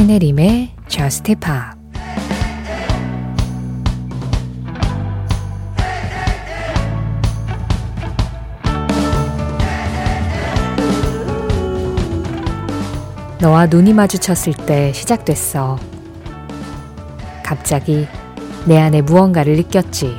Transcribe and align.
신혜림의 0.00 0.70
Just 0.88 1.34
너와 13.40 13.66
눈이 13.66 13.92
마주쳤을 13.92 14.54
때 14.64 14.90
시작됐어. 14.94 15.78
갑자기 17.44 18.08
내 18.64 18.78
안에 18.78 19.02
무언가를 19.02 19.56
느꼈지. 19.56 20.16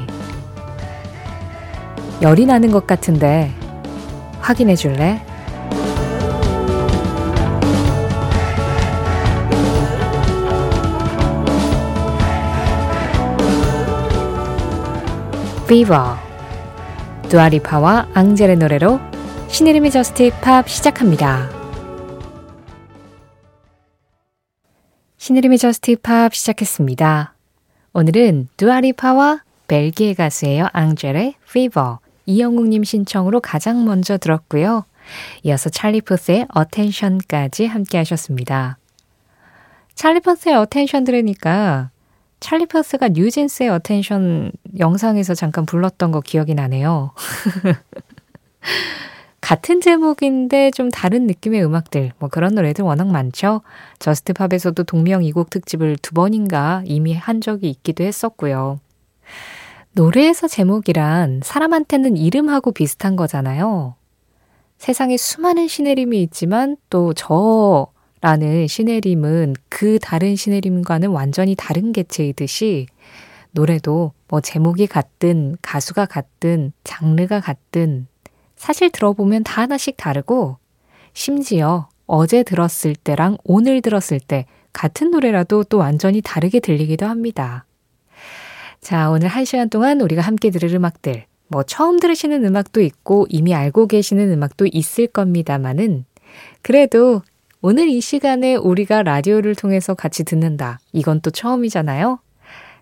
열이 2.21 2.45
나는 2.45 2.69
것 2.69 2.85
같은데 2.85 3.51
확인해 4.41 4.75
줄래? 4.75 5.30
Fever 15.71 16.17
두아리파와 17.29 18.09
앙젤의 18.13 18.57
노래로 18.57 18.99
신의림의 19.47 19.91
힙합 19.91 20.67
시작합니다. 20.67 21.49
신의림의 25.15 25.57
힙합 25.57 26.35
시작했습니다. 26.35 27.35
오늘은 27.93 28.49
두아리파와 28.57 29.43
벨기에 29.69 30.13
가수예요. 30.13 30.67
앙젤의 30.73 31.35
Fever 31.47 31.99
이영웅님 32.25 32.83
신청으로 32.83 33.39
가장 33.39 33.85
먼저 33.85 34.17
들었고요. 34.17 34.83
이어서 35.43 35.69
찰리 35.69 36.01
푸스의 36.01 36.47
Attention까지 36.53 37.67
함께 37.67 37.97
하셨습니다. 37.99 38.77
찰리 39.95 40.19
푸스의 40.19 40.53
Attention 40.53 41.05
들으니까 41.05 41.91
찰리 42.41 42.65
퍼스가 42.65 43.09
뉴진스의 43.09 43.69
Attention 43.69 44.51
영상에서 44.79 45.35
잠깐 45.35 45.65
불렀던 45.65 46.11
거 46.11 46.21
기억이 46.21 46.55
나네요. 46.55 47.11
같은 49.39 49.79
제목인데 49.79 50.71
좀 50.71 50.89
다른 50.89 51.27
느낌의 51.27 51.63
음악들, 51.63 52.11
뭐 52.17 52.29
그런 52.29 52.55
노래들 52.55 52.83
워낙 52.83 53.07
많죠. 53.07 53.61
Just 53.99 54.33
Pop에서도 54.33 54.83
동명 54.83 55.23
이곡 55.23 55.51
특집을 55.51 55.97
두 56.01 56.13
번인가 56.13 56.81
이미 56.85 57.13
한 57.13 57.41
적이 57.41 57.69
있기도 57.69 58.03
했었고요. 58.03 58.79
노래에서 59.93 60.47
제목이란 60.47 61.41
사람한테는 61.43 62.17
이름하고 62.17 62.71
비슷한 62.71 63.15
거잖아요. 63.15 63.95
세상에 64.79 65.15
수많은 65.15 65.67
신혜림이 65.67 66.23
있지만 66.23 66.75
또 66.89 67.13
저 67.15 67.90
라는 68.21 68.67
시네림은 68.67 69.55
그 69.67 69.97
다른 69.99 70.35
시네림과는 70.35 71.09
완전히 71.09 71.55
다른 71.55 71.91
개체이듯이 71.91 72.85
노래도 73.51 74.13
뭐 74.27 74.41
제목이 74.41 74.87
같든 74.87 75.57
가수가 75.61 76.05
같든 76.05 76.71
장르가 76.83 77.39
같든 77.39 78.07
사실 78.55 78.91
들어보면 78.91 79.43
다 79.43 79.63
하나씩 79.63 79.97
다르고 79.97 80.57
심지어 81.13 81.89
어제 82.05 82.43
들었을 82.43 82.95
때랑 82.95 83.37
오늘 83.43 83.81
들었을 83.81 84.19
때 84.19 84.45
같은 84.71 85.11
노래라도 85.11 85.63
또 85.63 85.79
완전히 85.79 86.21
다르게 86.21 86.59
들리기도 86.59 87.07
합니다. 87.07 87.65
자, 88.79 89.09
오늘 89.09 89.27
한 89.27 89.45
시간 89.45 89.69
동안 89.69 89.99
우리가 89.99 90.21
함께 90.21 90.49
들을 90.49 90.73
음악들, 90.73 91.25
뭐 91.47 91.63
처음 91.63 91.99
들으시는 91.99 92.45
음악도 92.45 92.81
있고 92.81 93.25
이미 93.29 93.53
알고 93.53 93.87
계시는 93.87 94.31
음악도 94.31 94.67
있을 94.71 95.07
겁니다만은 95.07 96.05
그래도 96.61 97.21
오늘 97.63 97.89
이 97.89 98.01
시간에 98.01 98.55
우리가 98.55 99.03
라디오를 99.03 99.53
통해서 99.53 99.93
같이 99.93 100.23
듣는다. 100.23 100.79
이건 100.93 101.21
또 101.21 101.29
처음이잖아요. 101.29 102.19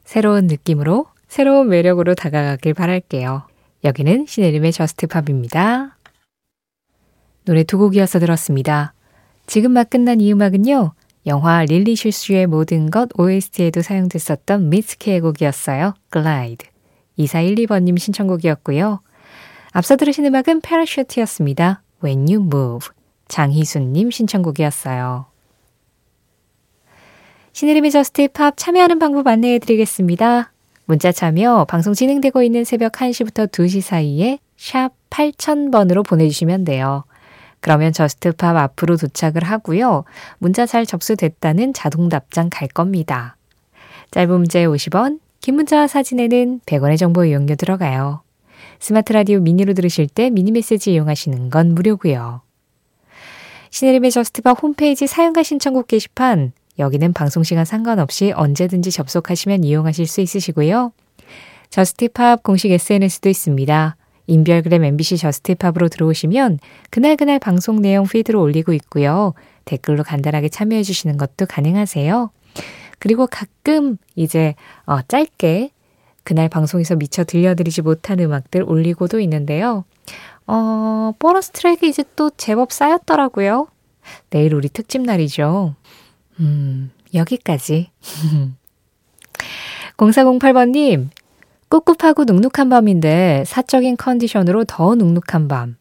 새로운 0.05 0.47
느낌으로, 0.47 1.05
새로운 1.27 1.67
매력으로 1.67 2.15
다가가길 2.15 2.75
바랄게요. 2.75 3.43
여기는 3.83 4.25
신혜림의 4.25 4.71
Just 4.71 5.07
Pop입니다. 5.07 5.97
노래 7.43 7.63
두 7.63 7.77
곡 7.77 7.91
이어서 7.91 8.19
들었습니다. 8.19 8.93
지금 9.47 9.71
막 9.71 9.89
끝난 9.89 10.21
이 10.21 10.31
음악은요. 10.31 10.93
영화 11.25 11.65
릴리 11.65 11.97
슈슈의 11.97 12.47
모든 12.47 12.89
것 12.89 13.09
OST에도 13.19 13.81
사용됐었던 13.81 14.69
미스케의 14.69 15.19
곡이었어요. 15.19 15.93
Glide. 16.09 16.65
2412번님 17.17 17.99
신청곡이었고요. 17.99 19.01
앞서 19.71 19.97
들으신 19.97 20.25
음악은 20.25 20.61
패러슈트였습니다. 20.61 21.83
When 22.01 22.21
You 22.29 22.45
Move. 22.45 22.98
장희순님 23.29 24.11
신청곡이었어요. 24.11 25.27
신혜림의 27.53 27.91
Just 27.91 28.27
Pop 28.29 28.55
참여하는 28.57 28.99
방법 28.99 29.27
안내해 29.27 29.59
드리겠습니다. 29.59 30.51
문자 30.85 31.11
참여 31.11 31.65
방송 31.65 31.93
진행되고 31.93 32.43
있는 32.43 32.63
새벽 32.63 32.93
1시부터 32.93 33.49
2시 33.49 33.81
사이에 33.81 34.39
샵 34.57 34.91
8000번으로 35.09 36.05
보내주시면 36.05 36.65
돼요. 36.65 37.05
그러면 37.59 37.91
Just 37.91 38.28
Pop 38.28 38.55
앞으로 38.55 38.97
도착을 38.97 39.43
하고요. 39.43 40.05
문자 40.37 40.65
잘 40.65 40.85
접수됐다는 40.85 41.73
자동 41.73 42.09
답장 42.09 42.49
갈 42.49 42.67
겁니다. 42.67 43.35
짧은 44.11 44.33
문자에 44.33 44.65
50원, 44.65 45.19
긴 45.41 45.55
문자와 45.55 45.87
사진에는 45.87 46.61
100원의 46.65 46.97
정보 46.97 47.25
이용료 47.25 47.55
들어가요. 47.55 48.21
스마트 48.79 49.13
라디오 49.13 49.39
미니로 49.39 49.73
들으실 49.73 50.07
때 50.07 50.29
미니 50.29 50.51
메시지 50.51 50.93
이용하시는 50.93 51.49
건 51.49 51.75
무료고요. 51.75 52.41
신혜림의 53.71 54.11
Just 54.11 54.40
Pop 54.40 54.61
홈페이지 54.61 55.07
사연과 55.07 55.43
신청곡 55.43 55.87
게시판 55.87 56.51
여기는 56.79 57.13
방송시간 57.13 57.65
상관없이 57.65 58.31
언제든지 58.31 58.91
접속하시면 58.91 59.63
이용하실 59.63 60.07
수 60.07 60.21
있으시고요. 60.21 60.91
Just 61.69 62.11
Pop 62.11 62.41
공식 62.41 62.71
SNS도 62.71 63.29
있습니다. 63.29 63.95
인별그램 64.27 64.83
MBC 64.83 65.17
Just 65.17 65.44
Pop으로 65.44 65.89
들어오시면 65.89 66.59
그날그날 66.89 67.39
방송 67.39 67.81
내용 67.81 68.05
피드로 68.05 68.41
올리고 68.41 68.73
있고요. 68.73 69.33
댓글로 69.65 70.03
간단하게 70.03 70.49
참여해 70.49 70.83
주시는 70.83 71.17
것도 71.17 71.45
가능하세요. 71.47 72.31
그리고 72.99 73.27
가끔 73.27 73.97
이제 74.15 74.55
어, 74.85 75.01
짧게 75.01 75.71
그날 76.23 76.49
방송에서 76.49 76.95
미처 76.95 77.23
들려드리지 77.23 77.81
못한 77.81 78.19
음악들 78.19 78.63
올리고도 78.63 79.19
있는데요. 79.21 79.83
어, 80.51 81.13
보너스 81.19 81.51
트랙이 81.51 81.87
이제 81.87 82.03
또 82.15 82.31
제법 82.31 82.71
쌓였더라고요. 82.71 83.67
내일 84.31 84.55
우리 84.55 84.67
특집 84.67 85.03
날이죠. 85.03 85.75
음, 86.39 86.91
여기까지. 87.13 87.91
0408번님, 89.97 91.09
꿉꿉하고 91.69 92.23
눅눅한 92.23 92.69
밤인데 92.69 93.43
사적인 93.45 93.97
컨디션으로 93.97 94.63
더 94.63 94.95
눅눅한 94.95 95.47
밤. 95.47 95.77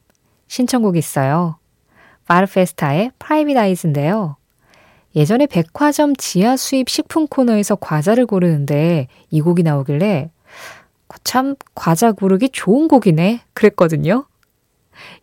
신청곡 0.48 0.98
있어요. 0.98 1.56
파르페스타의 2.26 3.12
Private 3.18 3.56
Eyes인데요. 3.56 4.36
예전에 5.16 5.46
백화점 5.46 6.14
지하 6.14 6.58
수입 6.58 6.90
식품 6.90 7.26
코너에서 7.26 7.76
과자를 7.76 8.26
고르는데 8.26 9.08
이 9.30 9.40
곡이 9.40 9.62
나오길래 9.62 10.30
참 11.24 11.54
과자 11.74 12.12
고르기 12.12 12.50
좋은 12.50 12.86
곡이네 12.86 13.40
그랬거든요. 13.54 14.26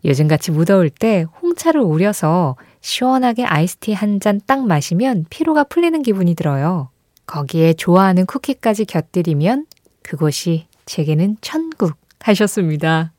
요즘같이 0.04 0.50
무더울 0.50 0.90
때 0.90 1.26
홍차를 1.42 1.80
우려서 1.80 2.56
시원하게 2.80 3.44
아이스티 3.44 3.92
한 3.92 4.20
잔 4.20 4.40
딱 4.46 4.66
마시면 4.66 5.26
피로가 5.30 5.64
풀리는 5.64 6.00
기분이 6.02 6.34
들어요. 6.34 6.90
거기에 7.26 7.72
좋아하는 7.72 8.26
쿠키까지 8.26 8.84
곁들이면 8.84 9.66
그곳이 10.02 10.66
제게는 10.86 11.36
천국 11.40 11.96
하셨습니다. 12.20 13.12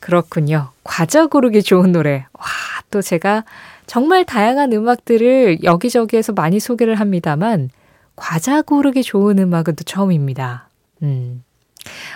그렇군요. 0.00 0.70
과자 0.82 1.26
고르기 1.26 1.62
좋은 1.62 1.92
노래. 1.92 2.26
와, 2.32 2.44
또 2.90 3.02
제가 3.02 3.44
정말 3.86 4.24
다양한 4.24 4.72
음악들을 4.72 5.62
여기저기에서 5.62 6.32
많이 6.32 6.58
소개를 6.58 6.94
합니다만, 6.96 7.70
과자 8.16 8.62
고르기 8.62 9.02
좋은 9.02 9.38
음악은 9.38 9.76
또 9.76 9.84
처음입니다. 9.84 10.68
음. 11.02 11.44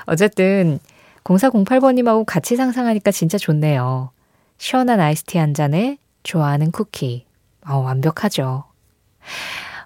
어쨌든, 0.07 0.79
0408번님하고 1.25 2.25
같이 2.27 2.57
상상하니까 2.57 3.11
진짜 3.11 3.39
좋네요. 3.39 4.11
시원한 4.59 5.01
아이스티 5.01 5.39
한 5.39 5.55
잔에 5.55 5.99
좋아하는 6.23 6.71
쿠키. 6.71 7.27
어, 7.67 7.79
완벽하죠. 7.79 8.65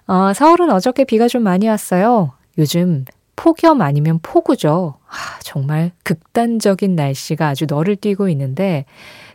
어, 0.07 0.33
서울은 0.33 0.69
어저께 0.71 1.05
비가 1.05 1.27
좀 1.27 1.43
많이 1.43 1.67
왔어요. 1.67 2.33
요즘 2.57 3.05
폭염 3.35 3.81
아니면 3.81 4.19
폭우죠. 4.21 4.95
아, 5.07 5.39
정말 5.41 5.91
극단적인 6.03 6.95
날씨가 6.95 7.47
아주 7.47 7.65
너를 7.67 7.95
띄고 7.95 8.27
있는데, 8.29 8.85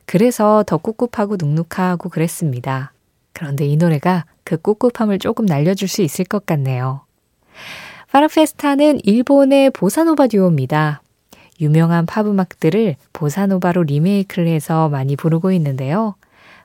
그래서 0.05 0.63
더 0.67 0.77
꿉꿉하고 0.77 1.37
눅눅하고 1.39 2.11
그랬습니다. 2.11 2.93
그런데 3.33 3.67
이 3.67 3.77
노래가 3.77 4.27
그 4.45 4.61
꿉꿉함을 4.61 5.19
조금 5.19 5.47
날려줄 5.47 5.89
수 5.89 6.03
있을 6.03 6.27
것 6.27 6.45
같네요. 6.45 7.01
파라페스타는 8.13 9.01
일본의 9.05 9.71
보사노바 9.71 10.29
듀오입니다. 10.29 11.03
유명한 11.61 12.07
팝 12.07 12.27
음악들을 12.27 12.97
보사노바로 13.13 13.83
리메이크를 13.85 14.49
해서 14.49 14.89
많이 14.89 15.17
부르고 15.17 15.53
있는데요. 15.53 16.15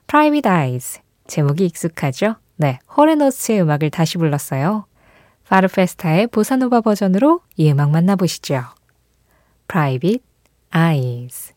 Private 0.06 0.50
Eyes 0.50 1.00
제목이 1.26 1.66
익숙하죠? 1.66 2.36
네, 2.56 2.78
호레노스의 2.96 3.62
음악을 3.62 3.90
다시 3.90 4.18
불렀어요. 4.18 4.84
파르페스타의 5.48 6.28
보사노바 6.28 6.80
버전으로 6.82 7.40
이 7.56 7.70
음악 7.70 7.90
만나보시죠. 7.90 8.62
Private 9.68 10.20
Eyes 10.74 11.52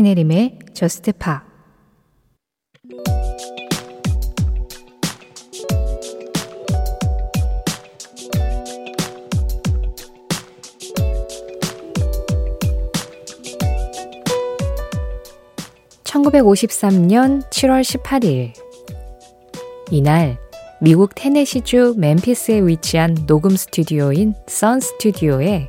신혜림의 0.00 0.58
저스트 0.72 1.12
파 1.12 1.44
1953년 16.04 17.42
7월 17.50 17.82
18일. 17.82 18.54
이날 19.90 20.38
미국 20.80 21.14
테네시주 21.14 21.96
멤피스에 21.98 22.60
위치한 22.60 23.14
녹음 23.26 23.54
스튜디오인 23.54 24.32
선 24.46 24.80
스튜디오에 24.80 25.68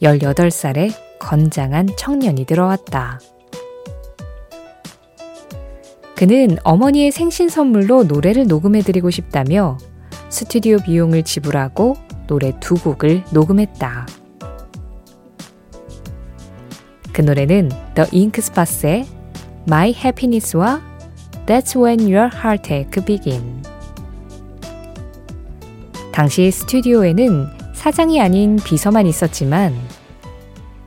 18살의 0.00 0.94
건장한 1.18 1.88
청년이 1.96 2.44
들어왔다. 2.46 3.20
그는 6.16 6.56
어머니의 6.62 7.10
생신 7.10 7.48
선물로 7.48 8.04
노래를 8.04 8.46
녹음해드리고 8.46 9.10
싶다며 9.10 9.78
스튜디오 10.28 10.78
비용을 10.78 11.24
지불하고 11.24 11.96
노래 12.26 12.52
두 12.60 12.74
곡을 12.74 13.24
녹음했다. 13.32 14.06
그 17.12 17.20
노래는 17.20 17.70
The 17.94 18.08
Ink 18.12 18.40
Spots의 18.40 19.06
My 19.66 19.90
Happiness와 19.90 20.80
That's 21.46 21.76
When 21.76 22.00
Your 22.00 22.30
Heartache 22.34 23.04
Begin. 23.04 23.62
당시 26.12 26.50
스튜디오에는 26.50 27.46
사장이 27.74 28.20
아닌 28.20 28.56
비서만 28.56 29.06
있었지만 29.06 29.74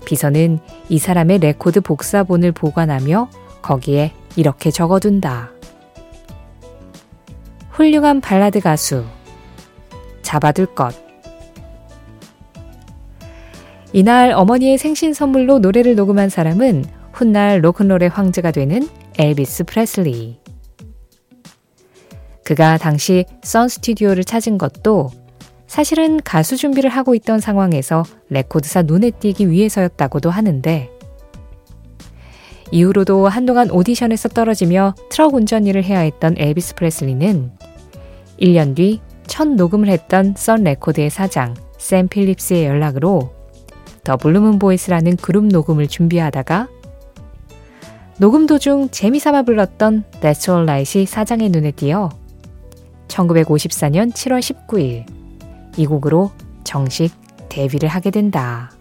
비서는 0.05 0.59
이 0.89 0.99
사람의 0.99 1.39
레코드 1.39 1.81
복사본을 1.81 2.53
보관하며 2.53 3.29
거기에 3.61 4.13
이렇게 4.37 4.69
적어둔다. 4.69 5.49
훌륭한 7.71 8.21
발라드 8.21 8.61
가수. 8.61 9.03
잡아둘 10.21 10.67
것. 10.67 10.95
이날 13.93 14.31
어머니의 14.31 14.77
생신 14.77 15.13
선물로 15.13 15.57
노래를 15.57 15.95
녹음한 15.95 16.29
사람은 16.29 16.85
훗날 17.13 17.63
로큰롤의 17.63 18.09
황제가 18.09 18.51
되는 18.51 18.87
엘비스 19.17 19.63
프레슬리. 19.63 20.39
그가 22.43 22.77
당시 22.77 23.25
선 23.41 23.67
스튜디오를 23.67 24.23
찾은 24.23 24.59
것도 24.59 25.09
사실은 25.65 26.19
가수 26.23 26.57
준비를 26.57 26.91
하고 26.91 27.15
있던 27.15 27.39
상황에서 27.39 28.03
레코드사 28.29 28.83
눈에 28.83 29.09
띄기 29.09 29.49
위해서였다고도 29.49 30.29
하는데 30.29 30.96
이후로도 32.71 33.27
한동안 33.27 33.71
오디션에서 33.71 34.29
떨어지며 34.29 34.95
트럭 35.09 35.33
운전 35.35 35.65
일을 35.65 35.83
해야 35.83 35.99
했던 35.99 36.35
엘비스 36.37 36.75
프레슬리는 36.75 37.51
1년 38.39 38.75
뒤 38.75 39.01
첫 39.27 39.49
녹음을 39.49 39.89
했던 39.89 40.33
선 40.35 40.63
레코드의 40.63 41.09
사장 41.09 41.53
샘 41.77 42.07
필립스의 42.07 42.65
연락으로 42.65 43.33
The 44.03 44.17
Blue 44.17 44.37
Moon 44.37 44.57
Boys라는 44.57 45.17
그룹 45.17 45.45
녹음을 45.45 45.87
준비하다가 45.87 46.69
녹음 48.17 48.47
도중 48.47 48.89
재미삼아 48.89 49.43
불렀던 49.43 50.05
That's 50.21 50.49
All 50.49 50.63
Right이 50.63 51.05
사장의 51.05 51.49
눈에 51.49 51.71
띄어 51.71 52.09
1954년 53.09 54.11
7월 54.11 54.39
19일 54.39 55.05
이 55.77 55.85
곡으로 55.85 56.31
정식 56.63 57.13
데뷔를 57.49 57.89
하게 57.89 58.09
된다. 58.09 58.71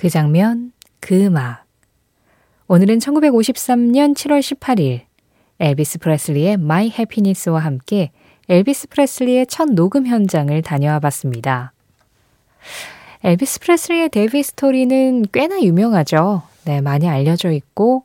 그 0.00 0.08
장면, 0.08 0.72
그 0.98 1.26
음악. 1.26 1.66
오늘은 2.68 3.00
1953년 3.00 4.14
7월 4.14 4.40
18일 4.40 5.02
엘비스 5.58 5.98
프레슬리의 5.98 6.54
My 6.54 6.86
Happiness와 6.86 7.58
함께 7.58 8.10
엘비스 8.48 8.88
프레슬리의 8.88 9.46
첫 9.46 9.68
녹음 9.68 10.06
현장을 10.06 10.62
다녀와 10.62 11.00
봤습니다. 11.00 11.74
엘비스 13.24 13.60
프레슬리의 13.60 14.08
데뷔 14.08 14.42
스토리는 14.42 15.26
꽤나 15.34 15.60
유명하죠. 15.60 16.44
네, 16.64 16.80
많이 16.80 17.06
알려져 17.06 17.50
있고 17.50 18.04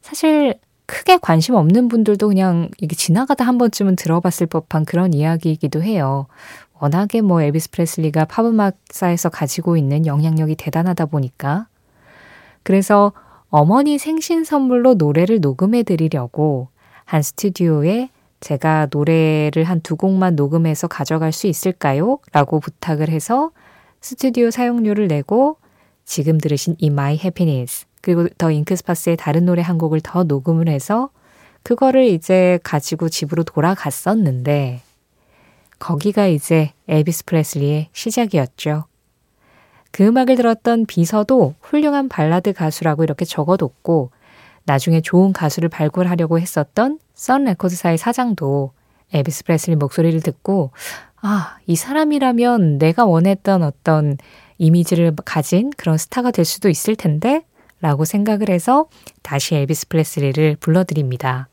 사실 0.00 0.58
크게 0.86 1.18
관심 1.18 1.54
없는 1.54 1.86
분들도 1.86 2.26
그냥 2.26 2.70
이게 2.78 2.96
지나가다 2.96 3.44
한 3.44 3.56
번쯤은 3.56 3.94
들어봤을 3.94 4.48
법한 4.48 4.84
그런 4.84 5.14
이야기이기도 5.14 5.84
해요. 5.84 6.26
워낙에 6.78 7.20
뭐 7.20 7.40
엘비스 7.42 7.70
프레슬리가 7.70 8.26
팝음악사에서 8.26 9.30
가지고 9.30 9.76
있는 9.76 10.06
영향력이 10.06 10.56
대단하다 10.56 11.06
보니까. 11.06 11.66
그래서 12.62 13.12
어머니 13.48 13.98
생신 13.98 14.44
선물로 14.44 14.94
노래를 14.94 15.40
녹음해 15.40 15.84
드리려고 15.84 16.68
한 17.04 17.22
스튜디오에 17.22 18.10
제가 18.40 18.88
노래를 18.90 19.64
한 19.64 19.80
두 19.80 19.96
곡만 19.96 20.36
녹음해서 20.36 20.88
가져갈 20.88 21.32
수 21.32 21.46
있을까요? 21.46 22.18
라고 22.32 22.60
부탁을 22.60 23.08
해서 23.08 23.50
스튜디오 24.00 24.50
사용료를 24.50 25.08
내고 25.08 25.56
지금 26.04 26.38
들으신 26.38 26.76
이 26.78 26.88
My 26.88 27.14
Happiness 27.14 27.86
그리고 28.02 28.28
더 28.36 28.50
잉크스파스의 28.50 29.16
다른 29.16 29.46
노래 29.46 29.62
한 29.62 29.78
곡을 29.78 30.00
더 30.02 30.24
녹음을 30.24 30.68
해서 30.68 31.10
그거를 31.62 32.04
이제 32.04 32.60
가지고 32.62 33.08
집으로 33.08 33.42
돌아갔었는데 33.42 34.82
거기가 35.78 36.26
이제 36.26 36.72
엘비스 36.88 37.24
프레슬리의 37.26 37.88
시작이었죠. 37.92 38.84
그 39.90 40.04
음악을 40.06 40.36
들었던 40.36 40.86
비서도 40.86 41.54
훌륭한 41.60 42.08
발라드 42.08 42.52
가수라고 42.52 43.04
이렇게 43.04 43.24
적어뒀고 43.24 44.10
나중에 44.64 45.00
좋은 45.00 45.32
가수를 45.32 45.68
발굴하려고 45.68 46.38
했었던 46.38 46.98
선 47.14 47.44
레코드사의 47.44 47.98
사장도 47.98 48.72
엘비스 49.12 49.44
프레슬리 49.44 49.76
목소리를 49.76 50.20
듣고 50.20 50.72
아, 51.22 51.56
이 51.66 51.76
사람이라면 51.76 52.78
내가 52.78 53.06
원했던 53.06 53.62
어떤 53.62 54.18
이미지를 54.58 55.14
가진 55.24 55.70
그런 55.76 55.96
스타가 55.98 56.30
될 56.30 56.44
수도 56.44 56.68
있을 56.68 56.96
텐데 56.96 57.42
라고 57.80 58.04
생각을 58.04 58.48
해서 58.48 58.86
다시 59.22 59.54
엘비스 59.54 59.88
프레슬리를 59.88 60.56
불러들입니다. 60.56 61.48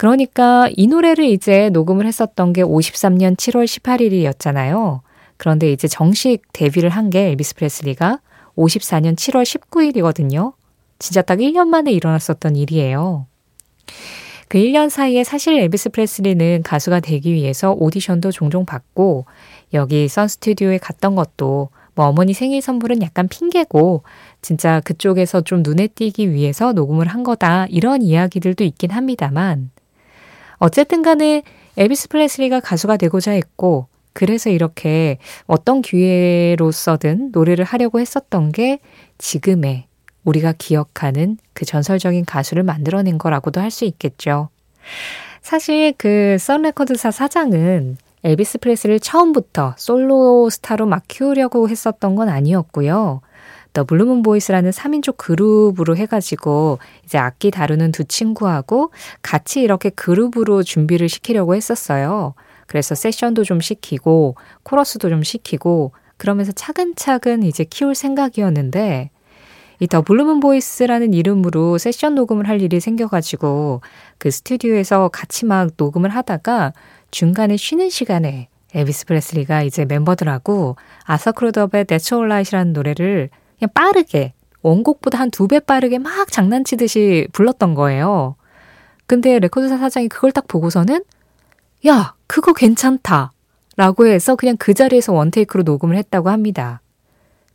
그러니까 0.00 0.70
이 0.78 0.86
노래를 0.86 1.26
이제 1.26 1.68
녹음을 1.68 2.06
했었던 2.06 2.54
게 2.54 2.62
53년 2.62 3.36
7월 3.36 3.66
18일이었잖아요. 3.66 5.00
그런데 5.36 5.70
이제 5.72 5.88
정식 5.88 6.40
데뷔를 6.54 6.88
한 6.88 7.10
게 7.10 7.28
엘비스 7.28 7.56
프레슬리가 7.56 8.18
54년 8.56 9.14
7월 9.14 9.42
19일이거든요. 9.42 10.54
진짜 10.98 11.20
딱 11.20 11.36
1년 11.38 11.66
만에 11.68 11.92
일어났었던 11.92 12.56
일이에요. 12.56 13.26
그 14.48 14.56
1년 14.56 14.88
사이에 14.88 15.22
사실 15.22 15.58
엘비스 15.58 15.90
프레슬리는 15.90 16.62
가수가 16.62 17.00
되기 17.00 17.34
위해서 17.34 17.72
오디션도 17.72 18.32
종종 18.32 18.64
받고 18.64 19.26
여기 19.74 20.08
선 20.08 20.28
스튜디오에 20.28 20.78
갔던 20.78 21.14
것도 21.14 21.68
뭐 21.94 22.06
어머니 22.06 22.32
생일 22.32 22.62
선물은 22.62 23.02
약간 23.02 23.28
핑계고 23.28 24.04
진짜 24.40 24.80
그쪽에서 24.80 25.42
좀 25.42 25.62
눈에 25.62 25.88
띄기 25.88 26.32
위해서 26.32 26.72
녹음을 26.72 27.06
한 27.06 27.22
거다 27.22 27.66
이런 27.68 28.00
이야기들도 28.00 28.64
있긴 28.64 28.92
합니다만 28.92 29.70
어쨌든 30.60 31.02
간에 31.02 31.42
엘비스 31.76 32.08
프레슬리가 32.08 32.60
가수가 32.60 32.96
되고자 32.98 33.32
했고 33.32 33.88
그래서 34.12 34.50
이렇게 34.50 35.18
어떤 35.46 35.82
기회로서든 35.82 37.30
노래를 37.32 37.64
하려고 37.64 38.00
했었던 38.00 38.52
게 38.52 38.78
지금의 39.18 39.86
우리가 40.24 40.52
기억하는 40.58 41.38
그 41.54 41.64
전설적인 41.64 42.24
가수를 42.26 42.62
만들어낸 42.62 43.18
거라고도 43.18 43.60
할 43.60 43.70
수 43.70 43.84
있겠죠. 43.84 44.48
사실 45.42 45.94
그 45.96 46.36
선 46.38 46.60
레코드사 46.60 47.10
사장은 47.10 47.96
엘비스 48.22 48.58
프레슬리를 48.58 49.00
처음부터 49.00 49.74
솔로 49.78 50.50
스타로 50.50 50.84
막 50.86 51.04
키우려고 51.08 51.68
했었던 51.68 52.14
건 52.16 52.28
아니었고요. 52.28 53.22
The 53.72 53.84
Blue 53.84 54.03
Moon 54.03 54.22
Boys라는 54.22 54.70
3인조 54.70 55.16
그룹으로 55.16 55.96
해가지고 55.96 56.78
이제 57.04 57.18
악기 57.18 57.50
다루는 57.50 57.92
두 57.92 58.04
친구하고 58.04 58.90
같이 59.22 59.60
이렇게 59.62 59.90
그룹으로 59.90 60.62
준비를 60.62 61.08
시키려고 61.08 61.54
했었어요. 61.54 62.34
그래서 62.66 62.94
세션도 62.94 63.44
좀 63.44 63.60
시키고 63.60 64.36
코러스도 64.62 65.08
좀 65.08 65.22
시키고 65.22 65.92
그러면서 66.16 66.52
차근차근 66.52 67.42
이제 67.42 67.64
키울 67.64 67.94
생각이었는데 67.94 69.10
이 69.80 69.86
The 69.86 70.02
Blue 70.02 70.21
Moon 70.21 70.40
Boys라는 70.40 71.14
이름으로 71.14 71.78
세션 71.78 72.14
녹음을 72.14 72.48
할 72.48 72.60
일이 72.60 72.80
생겨가지고 72.80 73.80
그 74.18 74.30
스튜디오에서 74.30 75.08
같이 75.08 75.46
막 75.46 75.70
녹음을 75.76 76.10
하다가 76.10 76.74
중간에 77.10 77.56
쉬는 77.56 77.88
시간에 77.88 78.48
엘비스 78.74 79.06
프레슬리가 79.06 79.62
이제 79.62 79.86
멤버들하고 79.86 80.76
All 81.08 82.24
Right이라는 82.26 82.72
노래를 82.74 83.30
그냥 83.60 83.70
빠르게 83.74 84.32
원곡보다 84.62 85.18
한 85.18 85.30
두 85.30 85.46
배 85.46 85.60
빠르게 85.60 85.98
막 85.98 86.30
장난치듯이 86.32 87.28
불렀던 87.32 87.74
거예요. 87.74 88.36
근데 89.06 89.38
레코드사 89.38 89.78
사장이 89.78 90.08
그걸 90.08 90.32
딱 90.32 90.46
보고서는 90.48 91.02
야, 91.86 92.14
그거 92.26 92.52
괜찮다. 92.52 93.32
라고 93.76 94.06
해서 94.06 94.36
그냥 94.36 94.56
그 94.58 94.74
자리에서 94.74 95.12
원테이크로 95.12 95.62
녹음을 95.62 95.96
했다고 95.96 96.28
합니다. 96.28 96.80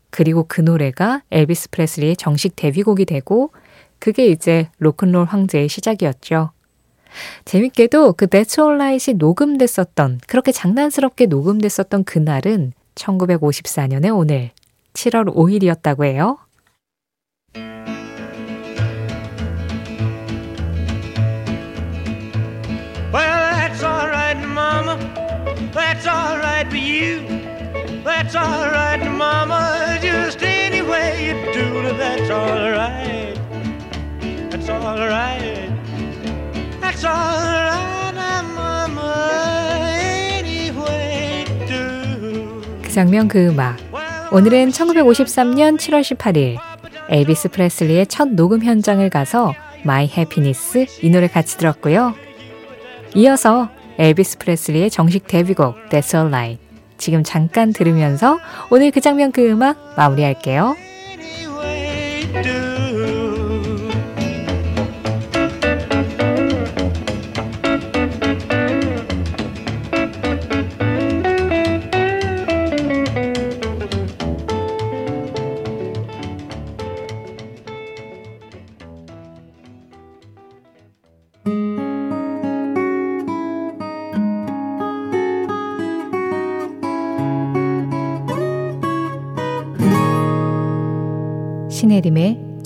그리고 0.10 0.46
그 0.48 0.62
노래가 0.62 1.22
엘비스 1.32 1.70
프레슬리의 1.72 2.16
정식 2.16 2.56
데뷔곡이 2.56 3.06
되고 3.06 3.52
그게 4.00 4.28
이제 4.28 4.70
로큰롤 4.80 5.26
황제의 5.26 5.70
시작이었죠. 5.70 6.52
재밌게도 7.46 8.14
그 8.14 8.28
That's 8.28 8.60
All 8.60 8.76
Right이 8.76 9.18
녹음됐었던 9.18 10.22
그렇게 10.28 10.52
장난스럽게 10.52 11.28
녹음됐었던 11.28 12.04
그날은 12.06 12.74
1954년의 12.96 14.18
오늘 14.18 14.52
7월 14.96 15.34
5일이었다고 15.36 16.06
해요. 16.06 16.38
That's 25.74 26.08
alright 26.08 26.68
for 26.70 26.78
you. 26.78 27.22
That's 28.04 28.36
alright, 28.36 29.02
Mama. 29.06 29.98
Just 30.02 30.42
any 30.42 30.82
way 30.82 31.28
you 31.28 31.54
do 31.54 31.80
it, 31.88 31.98
that's 31.98 32.30
alright. 32.30 33.38
That's 34.50 34.70
alright. 34.70 35.72
That's 36.80 37.04
alright, 37.04 38.46
Mama. 38.56 39.90
Any 39.90 40.72
way 40.72 41.46
you 41.50 41.68
do. 41.68 42.82
그 42.84 42.92
장면 42.92 43.28
그 43.28 43.48
음악. 43.48 43.85
오늘은 44.36 44.72
1953년 44.72 45.77
7월 45.77 46.01
18일 46.01 46.58
엘비스 47.08 47.48
프레슬리의 47.51 48.06
첫 48.08 48.27
녹음 48.27 48.62
현장을 48.65 49.10
가서 49.10 49.54
My 49.86 50.10
Happiness 50.10 50.88
이 51.04 51.10
노래 51.10 51.30
같이 51.30 51.58
들었고요. 51.58 52.13
이어서 53.15 53.70
엘비스 53.98 54.39
프레슬리의 54.39 54.89
정식 54.89 55.25
데뷔곡 55.25 55.88
That's 55.88 56.13
All 56.13 56.32
Right 56.32 56.62
지금 56.98 57.24
잠깐 57.24 57.72
들으면서 57.72 58.38
오늘 58.70 58.92
그 58.92 59.00
장면 59.00 59.32
그 59.32 59.50
음악 59.50 59.77
마무리할게요. 59.96 60.75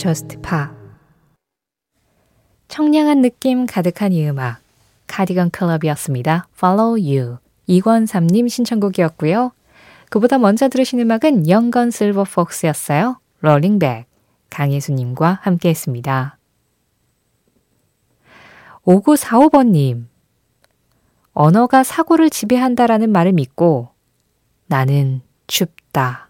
Just 0.10 0.40
Pa 0.42 0.70
청량한 2.68 3.22
느낌 3.22 3.68
가득한 3.68 4.12
이 4.12 4.28
음악 4.28 4.60
카디건 5.06 5.52
클럽이었습니다. 5.52 6.48
Follow 6.58 6.94
You 7.00 7.38
이권삼님 7.68 8.48
신청곡이었고요. 8.48 9.52
그보다 10.10 10.40
먼저 10.40 10.68
들으신 10.68 11.00
음악은 11.00 11.48
영건 11.48 11.92
실버 11.92 12.24
폭스였어요. 12.24 13.20
Back 13.44 14.06
강예수님과 14.50 15.42
함께했습니다. 15.44 16.38
5945번님 18.86 20.06
언어가 21.34 21.84
사고를 21.84 22.32
지배한다라는 22.32 23.12
말을 23.12 23.34
믿고 23.34 23.90
나는 24.66 25.22
춥다. 25.46 26.29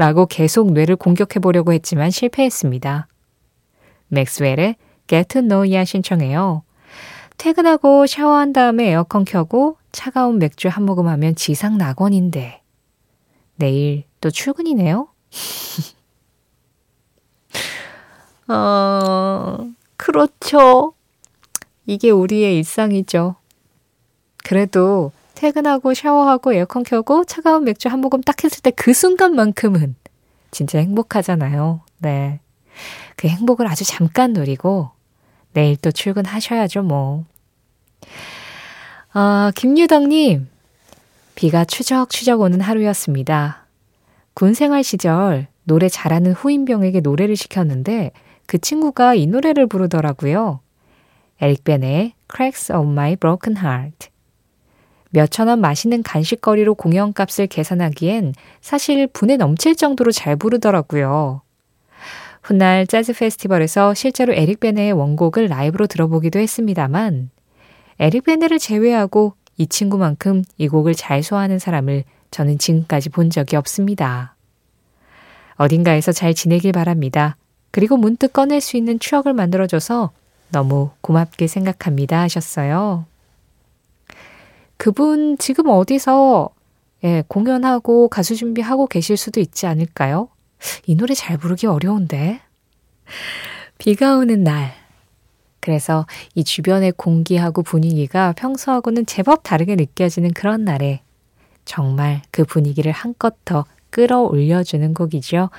라고 0.00 0.24
계속 0.24 0.72
뇌를 0.72 0.96
공격해 0.96 1.40
보려고 1.42 1.74
했지만 1.74 2.10
실패했습니다. 2.10 3.06
맥스웰의 4.08 4.76
Get 5.06 5.28
to 5.28 5.42
Know 5.42 5.70
Ya 5.70 5.84
신청해요. 5.84 6.62
퇴근하고 7.36 8.06
샤워한 8.06 8.54
다음에 8.54 8.86
에어컨 8.86 9.26
켜고 9.26 9.76
차가운 9.92 10.38
맥주 10.38 10.68
한 10.68 10.86
모금 10.86 11.06
하면 11.06 11.34
지상 11.34 11.76
낙원인데 11.76 12.62
내일 13.56 14.04
또 14.22 14.30
출근이네요? 14.30 15.08
어, 18.48 19.70
그렇죠. 19.98 20.94
이게 21.84 22.08
우리의 22.08 22.56
일상이죠. 22.56 23.36
그래도 24.44 25.12
퇴근하고 25.40 25.94
샤워하고 25.94 26.52
에어컨 26.52 26.82
켜고 26.82 27.24
차가운 27.24 27.64
맥주 27.64 27.88
한 27.88 28.00
모금 28.00 28.20
딱 28.20 28.44
했을 28.44 28.60
때 28.60 28.70
그 28.72 28.92
순간만큼은 28.92 29.94
진짜 30.50 30.78
행복하잖아요. 30.80 31.80
네. 31.96 32.40
그 33.16 33.26
행복을 33.26 33.66
아주 33.66 33.84
잠깐 33.84 34.34
누리고 34.34 34.90
내일 35.54 35.78
또 35.78 35.90
출근하셔야죠, 35.92 36.82
뭐. 36.82 37.24
아, 39.14 39.50
김유덕님, 39.56 40.46
비가 41.36 41.64
추적추적 41.64 42.42
오는 42.42 42.60
하루였습니다. 42.60 43.64
군 44.34 44.52
생활 44.52 44.84
시절 44.84 45.46
노래 45.64 45.88
잘하는 45.88 46.32
후임병에게 46.32 47.00
노래를 47.00 47.34
시켰는데 47.34 48.12
그 48.44 48.58
친구가 48.58 49.14
이 49.14 49.26
노래를 49.26 49.68
부르더라고요. 49.68 50.60
에릭 51.40 51.64
벤의 51.64 52.12
Cracks 52.30 52.70
of 52.70 52.90
My 52.90 53.16
Broken 53.16 53.56
Heart. 53.56 54.10
몇천 55.10 55.48
원 55.48 55.60
맛있는 55.60 56.02
간식거리로 56.02 56.74
공연값을 56.74 57.48
계산하기엔 57.48 58.34
사실 58.60 59.06
분에 59.06 59.36
넘칠 59.36 59.74
정도로 59.74 60.12
잘 60.12 60.36
부르더라고요. 60.36 61.42
훗날 62.42 62.86
재즈 62.86 63.12
페스티벌에서 63.12 63.94
실제로 63.94 64.32
에릭 64.32 64.60
베네의 64.60 64.92
원곡을 64.92 65.48
라이브로 65.48 65.86
들어보기도 65.86 66.38
했습니다만 66.38 67.30
에릭 67.98 68.24
베네를 68.24 68.58
제외하고 68.58 69.34
이 69.58 69.66
친구만큼 69.66 70.42
이 70.56 70.68
곡을 70.68 70.94
잘 70.94 71.22
소화하는 71.22 71.58
사람을 71.58 72.04
저는 72.30 72.58
지금까지 72.58 73.10
본 73.10 73.28
적이 73.28 73.56
없습니다. 73.56 74.36
어딘가에서 75.56 76.12
잘 76.12 76.32
지내길 76.32 76.72
바랍니다. 76.72 77.36
그리고 77.70 77.98
문득 77.98 78.32
꺼낼 78.32 78.60
수 78.62 78.76
있는 78.76 78.98
추억을 78.98 79.34
만들어줘서 79.34 80.10
너무 80.50 80.90
고맙게 81.02 81.46
생각합니다 81.46 82.20
하셨어요. 82.20 83.09
그분 84.80 85.36
지금 85.36 85.68
어디서 85.68 86.48
예, 87.04 87.22
공연하고 87.28 88.08
가수 88.08 88.34
준비하고 88.34 88.86
계실 88.86 89.18
수도 89.18 89.38
있지 89.38 89.66
않을까요? 89.66 90.28
이 90.86 90.94
노래 90.94 91.12
잘 91.12 91.36
부르기 91.36 91.66
어려운데. 91.66 92.40
비가 93.76 94.16
오는 94.16 94.42
날. 94.42 94.72
그래서 95.60 96.06
이 96.34 96.44
주변의 96.44 96.92
공기하고 96.92 97.60
분위기가 97.62 98.32
평소하고는 98.32 99.04
제법 99.04 99.42
다르게 99.42 99.76
느껴지는 99.76 100.32
그런 100.32 100.64
날에 100.64 101.02
정말 101.66 102.22
그 102.30 102.44
분위기를 102.44 102.90
한껏 102.90 103.34
더 103.44 103.66
끌어올려주는 103.90 104.94
곡이죠. 104.94 105.50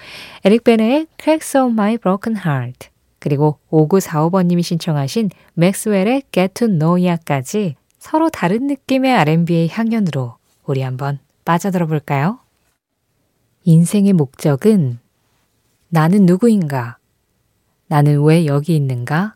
에릭 0.45 0.63
베네의 0.63 1.05
Cracks 1.21 1.57
of 1.57 1.69
My 1.73 1.99
Broken 1.99 2.39
Heart 2.43 2.89
그리고 3.19 3.59
5945번님이 3.69 4.63
신청하신 4.63 5.29
맥스웰의 5.53 6.23
Get 6.31 6.55
to 6.55 6.67
Know 6.67 7.05
Ya까지 7.05 7.75
서로 8.01 8.31
다른 8.31 8.65
느낌의 8.65 9.13
R&B의 9.13 9.69
향연으로 9.69 10.35
우리 10.65 10.81
한번 10.81 11.19
빠져들어 11.45 11.85
볼까요? 11.85 12.39
인생의 13.63 14.13
목적은 14.13 14.97
나는 15.89 16.25
누구인가? 16.25 16.97
나는 17.85 18.23
왜 18.23 18.47
여기 18.47 18.75
있는가? 18.75 19.35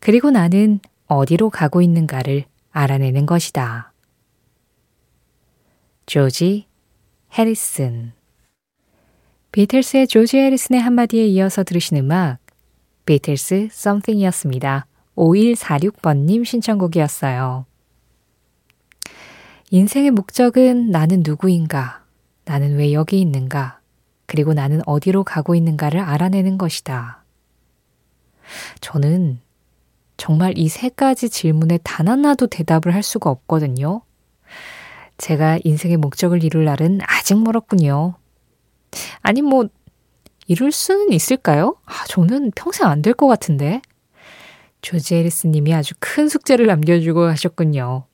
그리고 0.00 0.30
나는 0.30 0.80
어디로 1.08 1.50
가고 1.50 1.82
있는가를 1.82 2.46
알아내는 2.70 3.26
것이다. 3.26 3.92
조지 6.06 6.66
해리슨 7.34 8.12
비틀스의 9.52 10.06
조지 10.06 10.38
해리슨의 10.38 10.80
한마디에 10.80 11.26
이어서 11.26 11.64
들으신 11.64 11.98
음악 11.98 12.38
비틀스 13.04 13.68
Something이었습니다. 13.70 14.86
5146번님 15.16 16.44
신청곡이었어요. 16.44 17.66
인생의 19.70 20.10
목적은 20.10 20.90
나는 20.90 21.22
누구인가? 21.24 22.02
나는 22.44 22.76
왜 22.76 22.92
여기 22.92 23.20
있는가? 23.20 23.80
그리고 24.26 24.54
나는 24.54 24.80
어디로 24.86 25.24
가고 25.24 25.54
있는가를 25.54 26.00
알아내는 26.00 26.58
것이다. 26.58 27.24
저는 28.80 29.40
정말 30.16 30.56
이 30.58 30.68
세 30.68 30.88
가지 30.88 31.28
질문에 31.30 31.78
단 31.82 32.08
하나도 32.08 32.46
대답을 32.48 32.94
할 32.94 33.02
수가 33.02 33.30
없거든요. 33.30 34.02
제가 35.18 35.58
인생의 35.64 35.96
목적을 35.98 36.44
이룰 36.44 36.64
날은 36.64 37.00
아직 37.02 37.38
멀었군요. 37.42 38.14
아니, 39.22 39.42
뭐, 39.42 39.66
이룰 40.46 40.72
수는 40.72 41.12
있을까요? 41.12 41.76
아, 41.84 42.04
저는 42.08 42.50
평생 42.54 42.86
안 42.88 43.02
될 43.02 43.14
것 43.14 43.26
같은데. 43.28 43.80
조지 44.82 45.14
해리슨 45.14 45.46
님이 45.46 45.72
아주 45.72 45.94
큰 45.98 46.28
숙제를 46.28 46.66
남겨주고 46.66 47.22
가셨군요. 47.22 48.04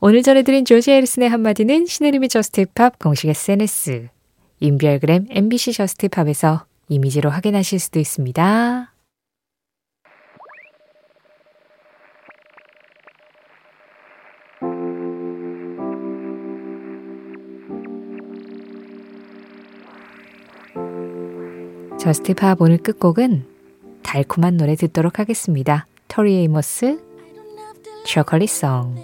오늘 0.00 0.22
전해드린 0.22 0.64
조지 0.64 0.90
해리슨의 0.90 1.28
한마디는 1.28 1.86
신혜림의 1.86 2.28
JUST 2.30 2.69
POP 2.69 2.98
공식 2.98 3.28
SNS, 3.28 4.08
인별그램 4.60 5.26
MBC 5.30 5.72
JUST 5.74 6.08
POP에서 6.08 6.66
이미지로 6.88 7.30
확인하실 7.30 7.78
수도 7.78 8.00
있습니다. 8.00 8.90
JUST 21.98 22.33
POP 22.33 22.60
오늘 22.60 22.76
끝곡은 22.76 23.53
달콤한 24.14 24.56
노래 24.56 24.76
듣도록 24.76 25.18
하겠습니다. 25.18 25.88
토리 26.06 26.36
에이머스, 26.36 27.00
Chocolate 28.06 28.48
Song. 28.48 28.94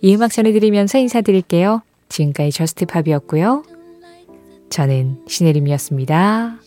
이 0.00 0.14
음악 0.14 0.32
전해드리면서 0.32 0.96
인사드릴게요. 0.96 1.82
지금까지 2.08 2.52
JUST 2.52 2.78
POP이었고요. 2.78 3.64
저는 4.70 5.24
신혜림이었습니다. 5.28 6.61